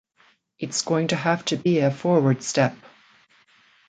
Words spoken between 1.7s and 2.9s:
a forward step.